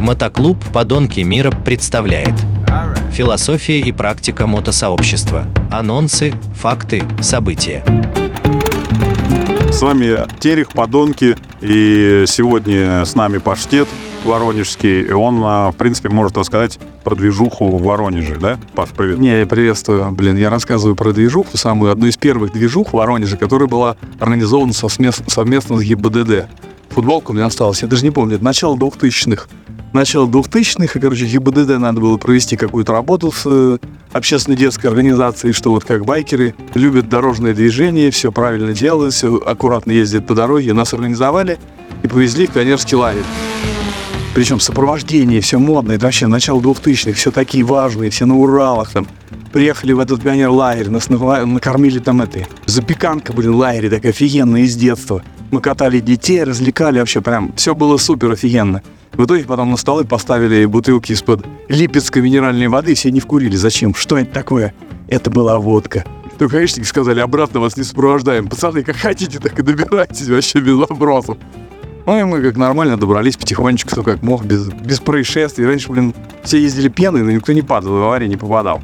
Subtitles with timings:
[0.00, 2.32] Мотоклуб «Подонки мира» представляет
[3.12, 5.44] Философия и практика мотосообщества.
[5.70, 7.84] Анонсы, факты, события.
[9.70, 13.88] С вами Терех, Подонки, и сегодня с нами Паштет
[14.24, 18.58] Воронежский, и он, а, в принципе, может рассказать про движуху в Воронеже, да?
[18.74, 19.18] Паш, привет.
[19.18, 20.10] Не, я приветствую.
[20.12, 24.72] Блин, я рассказываю про движуху, самую одну из первых движух в Воронеже, которая была организована
[24.72, 26.46] совместно, совместно с ГИБДД.
[26.88, 29.46] Футболка у меня осталась, я даже не помню, это начало 2000-х.
[29.92, 33.78] Начало 2000-х, и, короче, ГИБДД надо было провести какую-то работу с э,
[34.12, 39.90] общественной детской организацией, что вот как байкеры любят дорожное движение, все правильно делают, все аккуратно
[39.90, 40.74] ездят по дороге.
[40.74, 41.58] Нас организовали
[42.04, 43.24] и повезли в пионерский лагерь.
[44.32, 49.08] Причем сопровождение, все модное, это вообще начало 2000-х, все такие важные, все на Уралах там.
[49.52, 55.24] Приехали в этот пионер-лагерь, нас накормили там этой запеканка, блин, лагерь так офигенная из детства.
[55.50, 58.82] Мы катали детей, развлекали вообще прям, все было супер офигенно.
[59.12, 63.56] В итоге потом на столы поставили бутылки из-под липецкой минеральной воды, все не вкурили.
[63.56, 63.94] Зачем?
[63.94, 64.74] Что это такое?
[65.08, 66.04] Это была водка.
[66.38, 68.48] Только гаишники сказали, обратно вас не сопровождаем.
[68.48, 71.36] Пацаны, как хотите, так и добирайтесь вообще без вопросов.
[72.06, 75.66] Ну и мы как нормально добрались потихонечку, кто как мог, без, без происшествий.
[75.66, 78.80] Раньше, блин, все ездили пеной, но никто не падал, в аварии не попадал.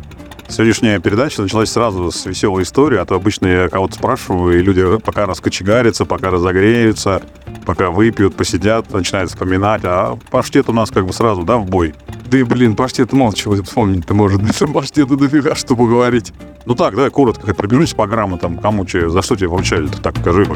[0.48, 4.98] Сегодняшняя передача началась сразу с веселой истории, а то обычно я кого-то спрашиваю, и люди
[4.98, 7.22] пока раскочегарятся, пока разогреются,
[7.64, 11.94] пока выпьют, посидят, начинают вспоминать, а паштет у нас как бы сразу, да, в бой.
[12.30, 14.42] Да и, блин, паштет мало чего вспомнить-то может.
[14.48, 16.32] Это паштету дофига, что поговорить.
[16.64, 20.16] Ну так, да, коротко, как пробежись по граммам, кому че, за что тебе вручали так
[20.18, 20.46] скажи.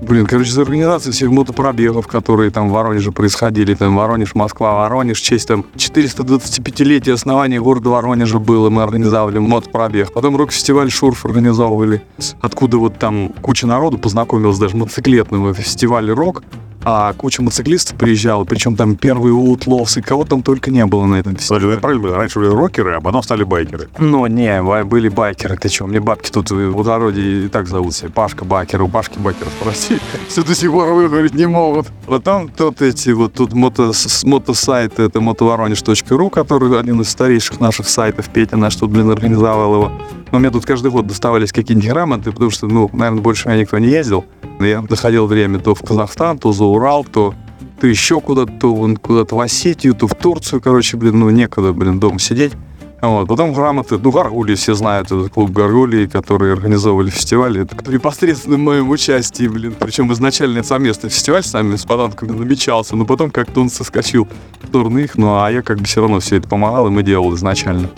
[0.00, 5.20] Блин, короче, за организацию всех мотопробегов, которые там в Воронеже происходили, там Воронеж, Москва, Воронеж,
[5.20, 10.12] честь там 425-летия основания города Воронежа было, мы организовали мотопробег.
[10.12, 12.02] Потом рок-фестиваль Шурф организовывали,
[12.40, 16.42] откуда вот там куча народу познакомилась даже мотоциклетного фестиваля рок,
[16.84, 21.16] а куча мотоциклистов приезжала, причем там первые Утловс, и кого там только не было на
[21.16, 21.78] этом фестивале.
[21.78, 23.88] Правильно, раньше были рокеры, а потом стали байкеры.
[23.98, 28.10] Ну, не, были байкеры, ты чё, мне бабки тут в водороде и так зовут себя,
[28.10, 31.86] Пашка Байкер, у Пашки Байкера спроси, все до сих пор выговорить не могут.
[32.06, 33.92] Потом тут эти, вот тут мото,
[34.24, 39.92] мотосайт, это мотоворонеж.ру, который один из старейших наших сайтов, Петя наш тут, блин, организовал его.
[40.32, 43.78] Но мне тут каждый год доставались какие-нибудь грамоты, потому что, ну, наверное, больше меня никто
[43.78, 44.24] не ездил.
[44.64, 47.34] Я доходил время то в Казахстан, то за Урал, то,
[47.80, 51.72] то еще куда-то, то вон куда-то в Осетию, то в Турцию, короче, блин, ну, некогда,
[51.72, 52.52] блин, дома сидеть.
[53.00, 53.28] Вот.
[53.28, 57.58] Потом грамоты, ну, Гаргулии все знают, этот клуб Гаргулии, который организовывали фестиваль.
[57.58, 59.74] Это при посредственном моем участии, блин.
[59.78, 64.26] Причем изначально совместный фестиваль с нами, с поданками намечался, но потом как-то он соскочил
[64.62, 67.34] в их, ну, а я как бы все равно все это помогал, и мы делал
[67.34, 67.90] изначально.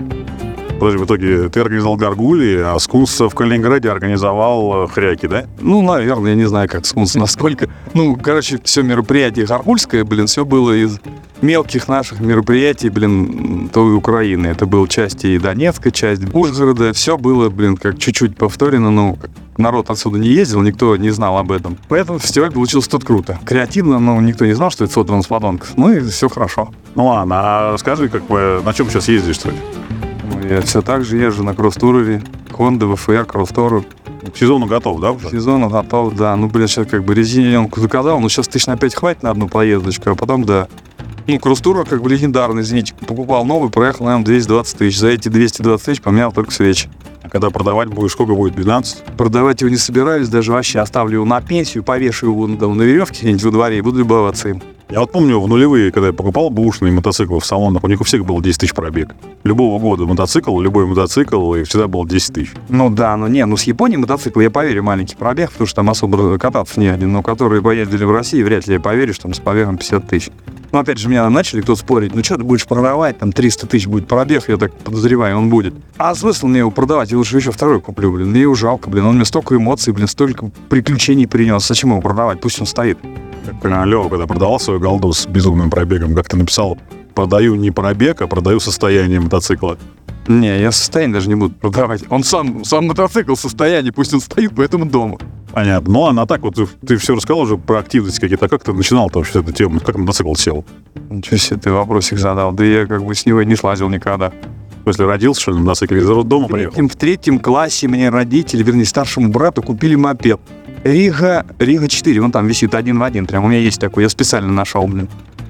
[0.78, 5.46] Подожди, в итоге ты организовал Гаргули, а Скунс в Калининграде организовал э, Хряки, да?
[5.58, 7.68] Ну, наверное, я не знаю, как скунс, насколько.
[7.94, 11.00] Ну, короче, все мероприятие Гаргульское, блин, все было из
[11.40, 14.48] мелких наших мероприятий, блин, той Украины.
[14.48, 16.92] Это был часть и Донецка, часть Ужгорода.
[16.92, 19.16] Все было, блин, как чуть-чуть повторено, но
[19.56, 21.78] народ отсюда не ездил, никто не знал об этом.
[21.88, 23.38] Поэтому фестиваль получился тут круто.
[23.46, 25.72] Креативно, но никто не знал, что это сотран с подонков.
[25.76, 26.70] Ну и все хорошо.
[26.94, 29.48] Ну ладно, а скажи, как бы, на чем сейчас ездишь-то?
[29.48, 30.05] Ну,
[30.48, 32.22] Я все так же езжу на кросс-турере.
[32.50, 33.84] Honda, VFR, кросс-турер.
[34.32, 35.28] К сезону готов, да, уже?
[35.28, 36.34] К сезону готов, да.
[36.36, 39.48] Ну, блин, сейчас как бы резиненку заказал, ну, сейчас тысяч на 5 хватит на одну
[39.48, 40.68] поездочку, а потом, да.
[41.26, 42.94] Ну, кросс-тур как бы легендарный, извините.
[43.06, 44.98] Покупал новый, проехал, наверное, 220 тысяч.
[44.98, 46.88] За эти 220 тысяч поменял только свечи.
[47.22, 48.54] А когда продавать будешь, сколько будет?
[48.54, 49.04] 12?
[49.16, 53.22] Продавать его не собираюсь, даже вообще оставлю его на пенсию, повешу его там, на веревке
[53.22, 54.62] где-нибудь во дворе и буду любоваться им.
[54.88, 58.04] Я вот помню, в нулевые, когда я покупал бушные мотоциклы в салонах, у них у
[58.04, 59.16] всех было 10 тысяч пробег.
[59.42, 62.52] Любого года мотоцикл, любой мотоцикл, и всегда было 10 тысяч.
[62.68, 65.90] Ну да, ну не, ну с Японии мотоцикл, я поверю, маленький пробег, потому что там
[65.90, 69.34] особо кататься не один, но которые поездили в России, вряд ли я поверю, что там
[69.34, 70.30] с пробегом 50 тысяч.
[70.72, 73.86] Ну, опять же, меня начали кто спорить, ну что ты будешь продавать, там 300 тысяч
[73.86, 75.74] будет пробег, я так подозреваю, он будет.
[75.96, 79.06] А смысл мне его продавать, я лучше еще второй куплю, блин, мне его жалко, блин,
[79.06, 82.98] он мне столько эмоций, блин, столько приключений принес, зачем его продавать, пусть он стоит.
[83.62, 86.76] Как Лева, когда продавал свою голду с безумным пробегом, как ты написал,
[87.14, 89.78] продаю не пробег, а продаю состояние мотоцикла.
[90.28, 92.02] Не, я состояние даже не буду продавать.
[92.10, 95.18] Он сам, сам мотоцикл в состоянии, пусть он стоит, поэтому дома.
[95.52, 95.92] Понятно.
[95.92, 98.46] Ну, а так вот, ты, ты все рассказал уже про активности какие-то.
[98.46, 99.80] А как ты начинал-то вообще эту тему?
[99.80, 100.64] Как мотоцикл сел?
[101.08, 102.52] Ничего себе ты вопросик задал.
[102.52, 104.32] Да я как бы с него и не слазил никогда.
[104.82, 105.98] Смысле, родился, что ли, на мотоцикле?
[105.98, 106.72] Из роддома В приехал?
[106.72, 110.40] третьем, в третьем классе мне родители, вернее, старшему брату купили мопед.
[110.84, 114.08] Рига, Рига 4, он там висит один в один, прям у меня есть такой, я
[114.08, 115.08] специально нашел, блин.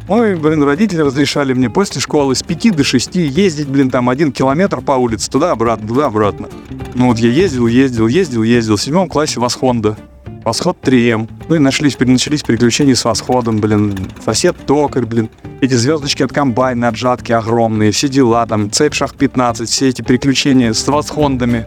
[0.09, 4.31] Ой, блин, родители разрешали мне после школы с 5 до 6 ездить, блин, там один
[4.31, 6.49] километр по улице, туда-обратно, туда-обратно.
[6.95, 8.77] Ну вот я ездил, ездил, ездил, ездил.
[8.77, 9.97] В седьмом классе вас Honda.
[10.45, 11.29] Восход 3М.
[11.49, 13.99] Ну и нашлись, начались приключения с восходом, блин.
[14.25, 15.29] Сосед токарь, блин.
[15.61, 20.73] Эти звездочки от комбайна, отжатки огромные, все дела, там, цепь шах 15, все эти приключения
[20.73, 21.67] с восхондами.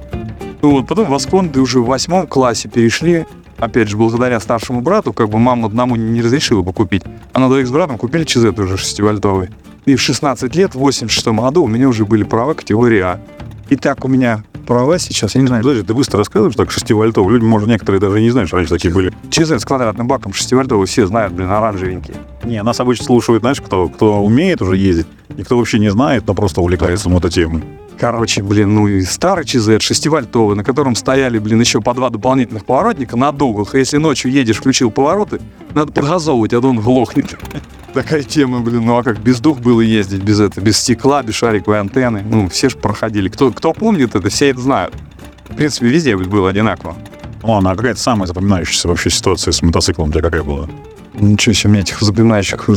[0.62, 3.26] Ну вот, потом восхонды уже в восьмом классе перешли.
[3.60, 7.04] Опять же, благодаря старшему брату, как бы мама одному не разрешила бы купить.
[7.34, 9.50] А на двоих с братом купили ЧЗ уже 6-вольтовый.
[9.86, 13.20] И в 16 лет, в 86 году, у меня уже были права категории А.
[13.70, 16.92] И так у меня права сейчас, я не знаю, Подожди, ты быстро рассказываешь, так 6
[16.92, 17.30] вольтов.
[17.30, 19.12] Люди, может, некоторые даже не знают, что раньше такие были.
[19.30, 22.18] ЧЗ с квадратным баком 6-вольтовый все знают, блин, оранжевенькие.
[22.44, 26.26] Не, нас обычно слушают, знаешь, кто, кто умеет уже ездить, и кто вообще не знает,
[26.28, 27.64] но просто увлекается мототемой.
[28.00, 32.66] Короче, блин, ну и старый ЧЗ 6-вольтовый, на котором стояли, блин, еще по два дополнительных
[32.66, 33.76] поворотника на дугах.
[33.76, 35.42] Если ночью едешь, включил повороты,
[35.76, 37.38] надо подгазовывать, а то он глохнет.
[37.94, 41.36] Такая тема, блин, ну а как без дух было ездить, без этого, без стекла, без
[41.36, 42.24] шариковой антенны.
[42.24, 43.28] Ну, все же проходили.
[43.28, 44.96] Кто, кто помнит это, все это знают.
[45.50, 46.96] В принципе, везде было одинаково.
[47.44, 50.70] Ладно, а какая-то самая запоминающаяся вообще ситуация с мотоциклом тебя какая была?
[51.16, 52.70] Ничего себе, у меня этих запоминающих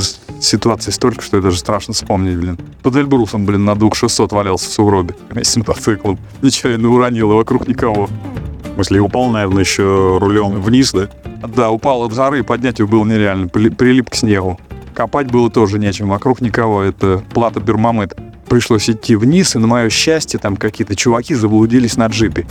[0.42, 2.58] ситуаций столько, что это даже страшно вспомнить, блин.
[2.82, 6.18] Под Эльбрусом, блин, на дух 600 валялся в сугробе вместе с мотоциклом.
[6.42, 8.06] Нечаянно уронил, и вокруг никого.
[8.06, 11.08] В смысле, упал, наверное, еще рулем вниз, да?
[11.54, 14.58] Да, упал от жары, поднять его было нереально, при- прилип к снегу.
[14.94, 18.14] Копать было тоже нечем, вокруг никого, это плата Бермамет.
[18.48, 22.46] Пришлось идти вниз, и на мое счастье там какие-то чуваки заблудились на джипе.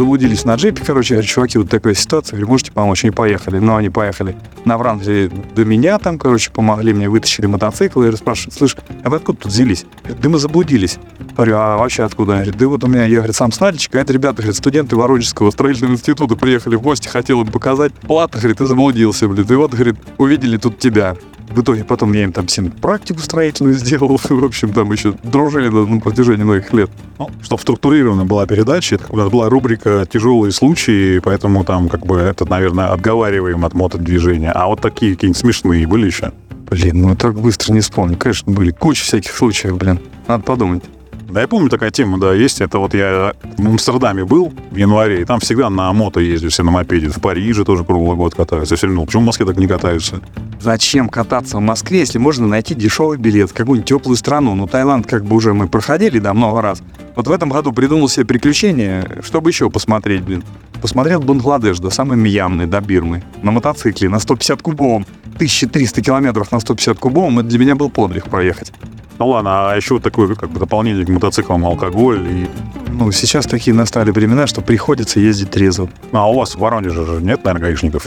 [0.00, 3.04] Заблудились на джипе, короче, говорят, чуваки, вот такая ситуация, говорю, можете помочь?
[3.04, 3.58] Они поехали.
[3.58, 8.02] Ну, они поехали на Врангле до меня там, короче, помогли мне, вытащили мотоцикл.
[8.02, 9.84] Я спрашиваю, слышь, а вы откуда тут взялись?
[10.22, 10.98] Да мы заблудились.
[11.40, 12.34] Говорю, а вообще откуда?
[12.34, 14.56] Они говорят, да вот у меня, я, говорит, сам с Нальчика, а это ребята, говорит,
[14.56, 17.94] студенты Воронежского строительного института приехали в гости, хотел им показать.
[17.94, 19.46] Плата, говорит, ты заблудился, блин.
[19.48, 21.16] И вот, говорит, увидели тут тебя.
[21.48, 24.20] В итоге потом я им там всем практику строительную сделал.
[24.28, 26.90] В общем, там еще дружили на протяжении многих лет.
[27.18, 32.18] Ну, чтобы структурирована была передача, у нас была рубрика «Тяжелые случаи», поэтому там, как бы,
[32.18, 34.52] это, наверное, отговариваем от мотодвижения.
[34.52, 36.34] А вот такие какие-нибудь смешные были еще?
[36.68, 38.18] Блин, ну так быстро не вспомню.
[38.18, 40.00] Конечно, были куча всяких случаев, блин.
[40.28, 40.84] Надо подумать.
[41.30, 42.60] Да, я помню, такая тема, да, есть.
[42.60, 46.64] Это вот я в Амстердаме был в январе, и там всегда на мото ездят все
[46.64, 47.08] на мопеде.
[47.08, 48.74] В Париже тоже круглый год катаются.
[48.74, 50.20] Все думал, почему в Москве так не катаются?
[50.60, 54.56] Зачем кататься в Москве, если можно найти дешевый билет в какую-нибудь теплую страну?
[54.56, 56.82] Ну, Таиланд как бы уже мы проходили, да, много раз.
[57.14, 60.42] Вот в этом году придумал себе приключение, чтобы еще посмотреть, блин.
[60.82, 63.22] Посмотрел Бангладеш до самой Мьямны, до Бирмы.
[63.42, 65.06] На мотоцикле, на 150 кубовом.
[65.34, 68.72] 1300 километров на 150 кубовом, это для меня был подвиг проехать.
[69.20, 72.26] Ну ладно, а еще вот такое, как бы, дополнение к мотоциклам алкоголь.
[72.26, 72.48] И...
[72.88, 75.90] Ну, сейчас такие настали времена, что приходится ездить трезво.
[76.12, 78.06] А у вас в Воронеже же нет, наверное, гаишников?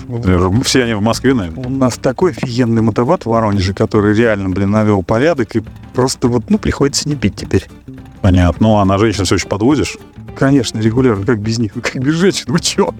[0.65, 1.65] Все они в Москве, наверное.
[1.65, 5.61] У нас такой офигенный мотобат в Воронеже, который реально, блин, навел порядок, и
[5.93, 7.67] просто вот, ну, приходится не пить теперь.
[8.21, 8.67] Понятно.
[8.67, 9.97] Ну, а на женщин все еще подвозишь?
[10.35, 12.91] Конечно, регулярно, как без них, как без женщин, вы чё?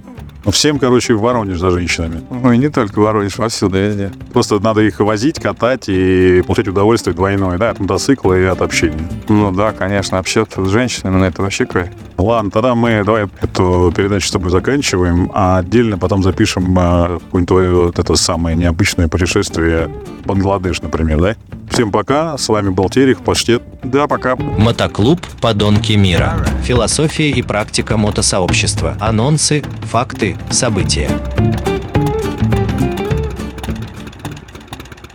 [0.46, 2.22] Ну, всем, короче, в Воронеж за женщинами.
[2.30, 4.12] Ну, и не только Воронеж, вовсюду, везде.
[4.34, 9.08] Просто надо их возить, катать и получать удовольствие двойное, да, от мотоцикла и от общения.
[9.30, 11.92] Ну да, конечно, общаться с женщинами, ну, это вообще край.
[12.18, 17.48] Ладно, тогда мы давай эту передачу с тобой заканчиваем, а отдельно потом запишем э, какое-нибудь
[17.48, 19.90] твое вот это самое необычное путешествие
[20.24, 21.36] в Бангладеш, например, да?
[21.74, 23.64] Всем пока, с вами был Терех, Паштет.
[23.82, 24.36] Да, пока.
[24.36, 26.36] Мотоклуб «Подонки мира».
[26.62, 28.96] Философия и практика мотосообщества.
[29.00, 31.10] Анонсы, факты, события.